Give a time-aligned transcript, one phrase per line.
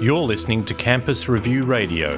[0.00, 2.16] You're listening to Campus Review Radio.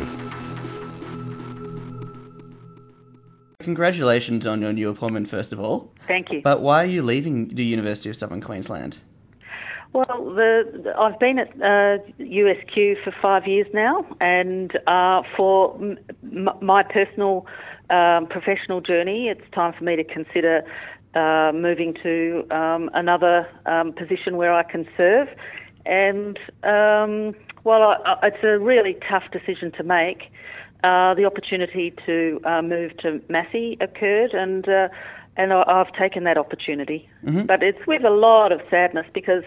[3.61, 5.92] Congratulations on your new appointment, first of all.
[6.06, 6.40] Thank you.
[6.42, 8.98] But why are you leaving the University of Southern Queensland?
[9.92, 16.48] Well, the, I've been at uh, USQ for five years now, and uh, for m-
[16.62, 17.46] my personal
[17.91, 20.62] um, professional journey, it's time for me to consider
[21.14, 25.28] uh, moving to um, another um, position where I can serve.
[25.87, 27.34] And um,
[27.65, 30.30] well, I, I, it's a really tough decision to make.
[30.84, 34.88] Uh, the opportunity to uh, move to Massey occurred, and uh,
[35.37, 37.09] and I, have taken that opportunity.
[37.25, 37.47] Mm-hmm.
[37.47, 39.45] But it's with a lot of sadness because,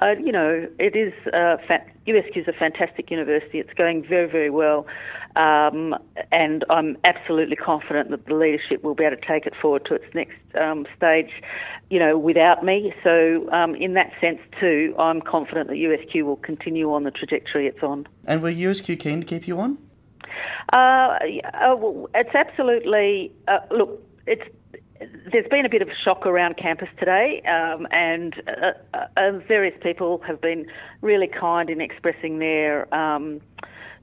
[0.00, 3.58] uh, you know, it is uh, fa- USQ is a fantastic university.
[3.58, 4.86] It's going very, very well,
[5.34, 5.94] um,
[6.32, 9.94] and I'm absolutely confident that the leadership will be able to take it forward to
[9.94, 11.30] its next um, stage,
[11.90, 12.94] you know, without me.
[13.04, 17.66] So, um, in that sense, too, I'm confident that USQ will continue on the trajectory
[17.66, 18.06] it's on.
[18.24, 19.78] And were USQ keen to keep you on?
[20.72, 24.02] Uh, uh, well, it's absolutely uh, look.
[24.26, 24.42] It's
[25.32, 29.76] there's been a bit of shock around campus today, um, and uh, uh, uh, various
[29.82, 30.66] people have been
[31.00, 33.40] really kind in expressing their, um,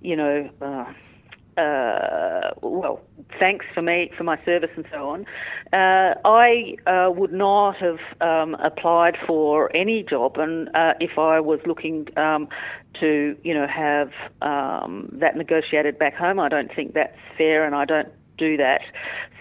[0.01, 2.99] you know, uh, uh, well,
[3.39, 5.25] thanks for me for my service and so on.
[5.71, 6.75] Uh, I
[7.09, 10.69] would not have um, applied for any job, and
[10.99, 12.47] if I was looking um,
[12.99, 17.75] to, you know, have um, that negotiated back home, I don't think that's fair, and
[17.75, 18.81] I don't do that.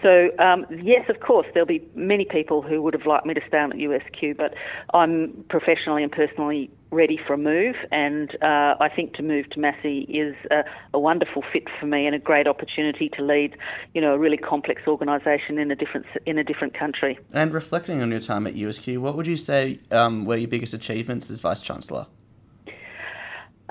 [0.01, 3.41] So, um, yes, of course, there'll be many people who would have liked me to
[3.47, 4.53] stay on at USQ, but
[4.93, 9.59] I'm professionally and personally ready for a move, and uh, I think to move to
[9.59, 10.63] Massey is a,
[10.93, 13.57] a, wonderful fit for me and a great opportunity to lead,
[13.93, 17.17] you know, a really complex organisation in a different in a different country.
[17.31, 20.73] And reflecting on your time at USQ, what would you say um, were your biggest
[20.73, 22.05] achievements as Vice Chancellor?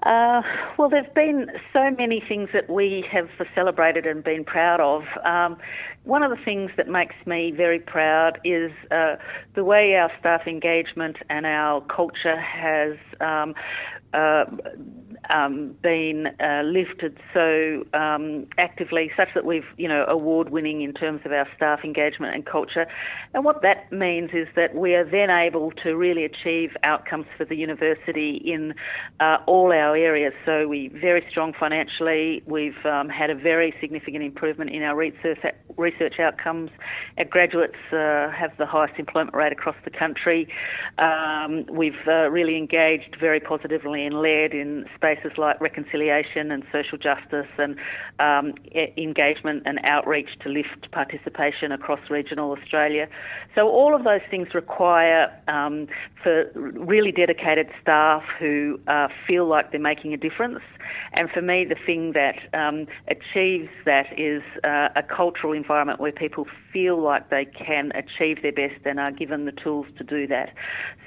[0.04, 0.42] Uh,
[0.78, 5.02] well, there have been so many things that we have celebrated and been proud of.
[5.24, 5.58] Um,
[6.04, 9.16] one of the things that makes me very proud is uh,
[9.54, 13.54] the way our staff engagement and our culture has um,
[14.12, 14.44] uh,
[15.30, 20.92] um, been uh, lifted so um, actively, such that we've, you know, award winning in
[20.92, 22.86] terms of our staff engagement and culture.
[23.34, 27.44] And what that means is that we are then able to really achieve outcomes for
[27.44, 28.74] the university in
[29.20, 30.32] uh, all our areas.
[30.44, 32.42] So we're very strong financially.
[32.46, 35.38] We've um, had a very significant improvement in our research
[35.76, 36.70] research outcomes.
[37.18, 40.48] Our graduates uh, have the highest employment rate across the country.
[40.98, 46.62] Um, we've uh, really engaged very positively and led in space spaces like reconciliation and
[46.72, 47.76] social justice and
[48.18, 48.54] um,
[48.96, 53.08] engagement and outreach to lift participation across regional Australia.
[53.54, 55.86] So all of those things require um,
[56.22, 60.60] for really dedicated staff who uh, feel like they're making a difference.
[61.12, 66.12] And for me, the thing that um, achieves that is uh, a cultural environment where
[66.12, 70.26] people feel like they can achieve their best and are given the tools to do
[70.26, 70.50] that.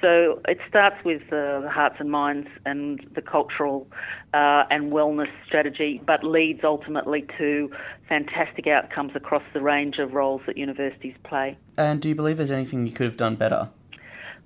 [0.00, 3.86] So it starts with the hearts and minds and the cultural
[4.34, 7.70] uh, and wellness strategy, but leads ultimately to
[8.08, 11.56] fantastic outcomes across the range of roles that universities play.
[11.76, 13.68] And do you believe there's anything you could have done better?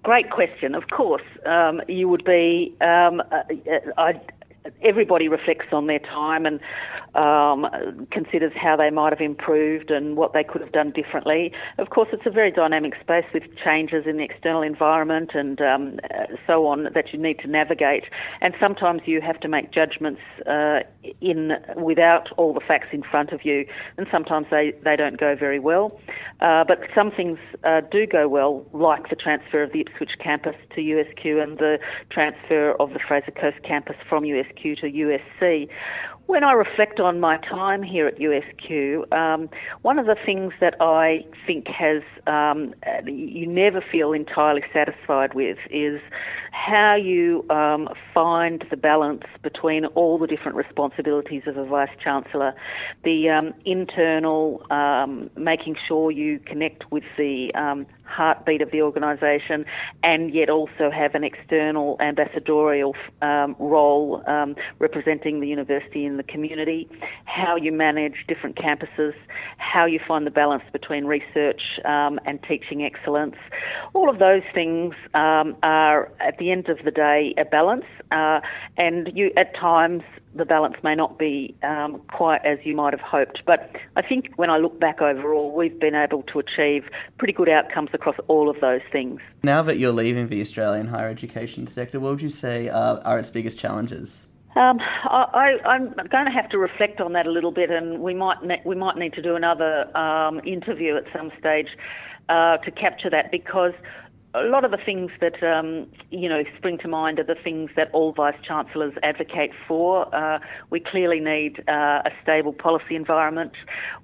[0.03, 0.75] Great question.
[0.75, 2.75] Of course, um, you would be.
[2.81, 3.43] Um, uh,
[3.99, 4.21] I,
[4.83, 6.61] everybody reflects on their time and
[7.15, 7.67] um,
[8.11, 11.53] considers how they might have improved and what they could have done differently.
[11.79, 15.99] Of course, it's a very dynamic space with changes in the external environment and um,
[16.47, 18.05] so on that you need to navigate.
[18.41, 20.81] And sometimes you have to make judgments uh,
[21.21, 23.67] in without all the facts in front of you,
[23.97, 25.99] and sometimes they, they don't go very well.
[26.41, 30.55] Uh, but some things uh, do go well, like the transfer of the Ipswich campus
[30.75, 31.79] to USQ and the
[32.11, 35.69] transfer of the Fraser Coast campus from USQ to USC.
[36.27, 39.49] When I reflect on my time here at USQ, um,
[39.83, 42.73] one of the things that I think has um,
[43.05, 46.01] you never feel entirely satisfied with is
[46.53, 52.55] how you um, find the balance between all the different responsibilities of a vice chancellor,
[53.03, 59.65] the um, internal um, making sure you connect with the um, heartbeat of the organisation,
[60.03, 66.23] and yet also have an external ambassadorial um, role um, representing the university in the
[66.23, 66.89] community,
[67.25, 69.15] how you manage different campuses,
[69.59, 73.37] how you find the balance between research um, and teaching excellence.
[73.95, 78.41] All of those things um, are, at the end of the day, a balance, uh,
[78.77, 80.03] and you at times
[80.35, 83.43] the balance may not be um, quite as you might have hoped.
[83.47, 86.85] But I think when I look back overall, we've been able to achieve
[87.19, 89.21] pretty good outcomes across all of those things.
[89.43, 93.19] Now that you're leaving the Australian higher education sector, what would you say uh, are
[93.19, 94.29] its biggest challenges?
[94.57, 98.15] Um, I, am going to have to reflect on that a little bit, and we
[98.15, 101.69] might ne- we might need to do another um, interview at some stage
[102.29, 103.75] uh, to capture that because
[104.35, 107.71] a lot of the things that um, you know spring to mind are the things
[107.75, 110.13] that all vice chancellors advocate for.
[110.15, 110.39] Uh,
[110.71, 113.53] we clearly need uh, a stable policy environment.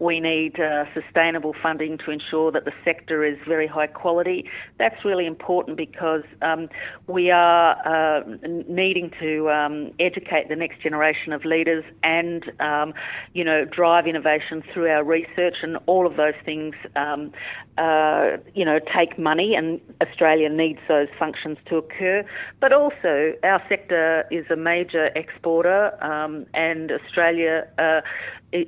[0.01, 4.51] We need uh, sustainable funding to ensure that the sector is very high quality.
[4.79, 6.69] That's really important because um,
[7.07, 8.25] we are uh,
[8.69, 12.95] needing to um, educate the next generation of leaders and um,
[13.33, 17.33] you know drive innovation through our research and all of those things um,
[17.79, 19.81] uh, you know take money and
[20.17, 22.25] Australia needs those functions to occur,
[22.59, 28.01] but also our sector is a major exporter, um, and Australia uh,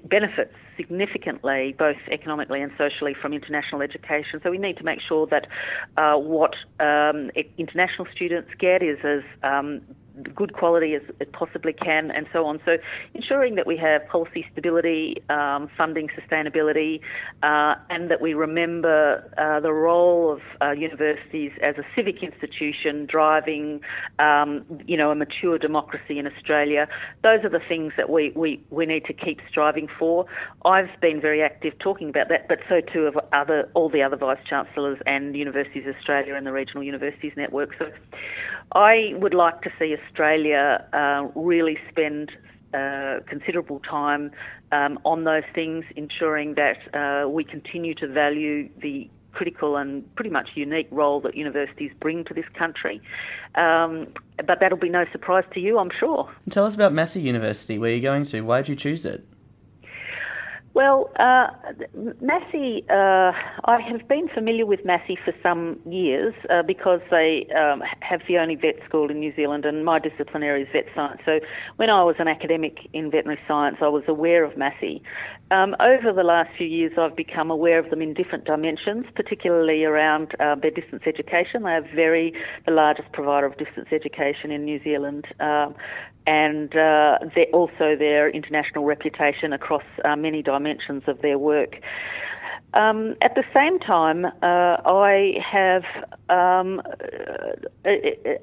[0.05, 4.41] benefits significantly, both economically and socially, from international education.
[4.43, 5.47] So we need to make sure that
[5.97, 9.81] uh, what um, international students get is as um,
[10.35, 12.61] good quality as it possibly can, and so on.
[12.65, 12.77] So,
[13.15, 17.01] ensuring that we have policy stability, um, funding sustainability,
[17.43, 23.07] uh, and that we remember uh, the role of uh, universities as a civic institution
[23.07, 23.81] driving,
[24.19, 26.89] um, you know, a mature democracy in Australia.
[27.23, 30.27] Those are the things that we, we, we need to keep striving for.
[30.65, 34.17] I've been very active talking about that, but so too have other all the other
[34.17, 37.71] vice chancellors and Universities Australia and the Regional Universities Network.
[37.79, 37.87] So,
[38.73, 42.33] I would like to see Australia uh, really spend
[42.75, 44.31] uh, considerable time
[44.73, 50.31] um, on those things, ensuring that uh, we continue to value the critical and pretty
[50.31, 53.01] much unique role that universities bring to this country.
[53.55, 54.09] Um,
[54.47, 56.31] but that'll be no surprise to you, I'm sure.
[56.51, 57.79] Tell us about Massey University.
[57.79, 58.41] Where you're you going to?
[58.43, 59.25] Why did you choose it?
[60.79, 61.49] Well, uh,
[62.21, 63.33] Massey, uh,
[63.65, 68.39] I have been familiar with Massey for some years uh, because they um, have the
[68.39, 71.21] only vet school in New Zealand, and my discipline area is vet science.
[71.27, 71.41] So
[71.79, 75.03] when I was an academic in veterinary science, I was aware of Massey.
[75.51, 79.83] Um, over the last few years, I've become aware of them in different dimensions, particularly
[79.83, 81.65] around uh, their distance education.
[81.65, 82.35] They are very
[82.67, 85.27] the largest provider of distance education in New Zealand.
[86.29, 87.19] And uh,
[87.55, 91.77] also their international reputation across uh, many dimensions of their work.
[92.75, 95.85] Um, at the same time, uh, I have
[96.29, 96.83] um,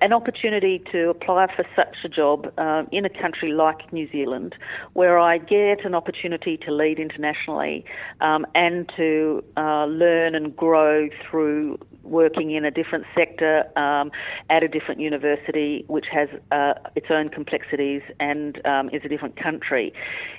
[0.01, 4.55] an opportunity to apply for such a job uh, in a country like New Zealand,
[4.93, 7.85] where I get an opportunity to lead internationally
[8.19, 14.11] um, and to uh, learn and grow through working in a different sector um,
[14.49, 19.35] at a different university, which has uh, its own complexities and um, is a different
[19.41, 19.93] country,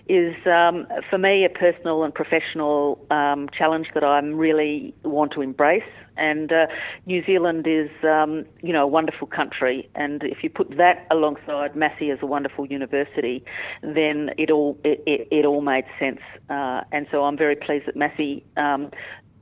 [0.08, 5.42] is um, for me a personal and professional um, challenge that I really want to
[5.42, 5.82] embrace.
[6.18, 6.66] And uh,
[7.04, 11.76] New Zealand is, um, you know, a wonderful country, and if you put that alongside
[11.76, 13.44] Massey as a wonderful university,
[13.82, 16.20] then it all it, it, it all made sense.
[16.48, 18.44] Uh, and so I'm very pleased that Massey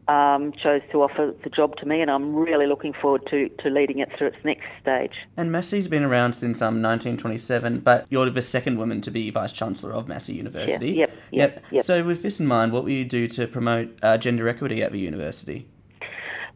[0.08, 3.70] um, chose to offer the job to me, and I'm really looking forward to, to
[3.70, 5.12] leading it through its next stage.
[5.36, 9.52] And Massey's been around since um, 1927, but you're the second woman to be Vice
[9.52, 10.92] Chancellor of Massey University.
[10.92, 13.98] Yeah, yep, yep, yep, So, with this in mind, what will you do to promote
[14.02, 15.68] uh, gender equity at the university?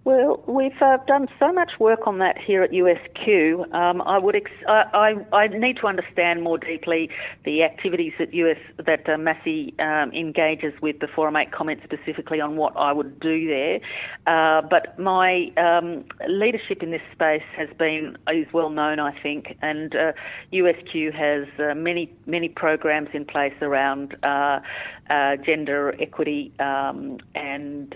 [0.05, 3.75] Well, we've uh, done so much work on that here at USQ.
[3.75, 7.11] Um, I would ex- I, I, I, need to understand more deeply
[7.45, 12.41] the activities that US that uh, Massey um, engages with before I make comments specifically
[12.41, 13.81] on what I would do there.
[14.27, 19.59] Uh, but my um, leadership in this space has been is well known, I think,
[19.61, 19.95] and
[20.53, 24.61] USQ uh, has uh, many many programs in place around uh,
[25.45, 27.95] gender equity, um, and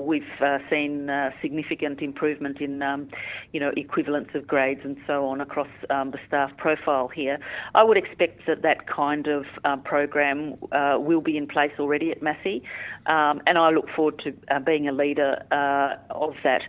[0.00, 0.22] we've
[0.68, 1.08] seen
[1.40, 3.08] significant improvement in, um,
[3.52, 7.38] you know, equivalence of grades and so on across um, the staff profile here.
[7.74, 12.10] I would expect that that kind of um, program uh, will be in place already
[12.10, 12.62] at Massey,
[13.06, 16.62] um, and I look forward to uh, being a leader uh, of that.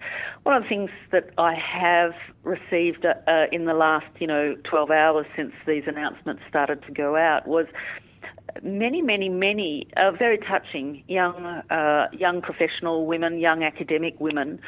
[0.44, 4.92] One of the things that I have received uh, in the last, you know, 12
[4.92, 7.66] hours since these announcements started to go out was
[8.64, 14.60] many, many, many uh, very touching young, uh, young professional women, young academic women,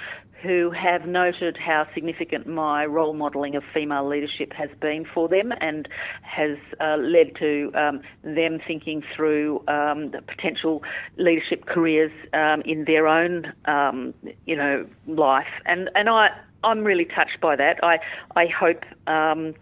[0.41, 5.51] who have noted how significant my role modelling of female leadership has been for them,
[5.59, 5.87] and
[6.21, 10.81] has uh, led to um, them thinking through um, the potential
[11.17, 14.13] leadership careers um, in their own, um,
[14.45, 15.47] you know, life.
[15.65, 16.29] And and I
[16.63, 17.83] I'm really touched by that.
[17.83, 17.99] I
[18.35, 19.53] I hope um,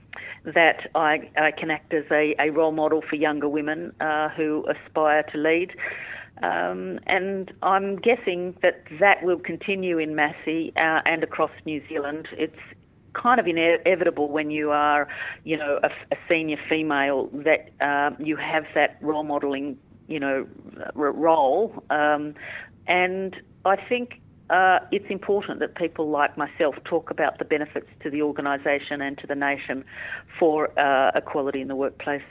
[0.45, 4.65] that I, I, can act as a, a, role model for younger women uh, who
[4.67, 5.71] aspire to lead.
[6.41, 12.27] Um, and I'm guessing that that will continue in Massey uh, and across New Zealand.
[12.31, 12.55] It's
[13.13, 15.07] kind of inevitable when you are,
[15.43, 19.77] you know, a, a senior female that uh, you have that role modelling,
[20.07, 20.47] you know,
[20.93, 21.83] role.
[21.89, 22.35] Um,
[22.87, 23.35] and
[23.65, 28.21] I think uh, it's important that people like myself talk about the benefits to the
[28.21, 29.83] organisation and to the nation
[30.39, 32.21] for uh, equality in the workplace.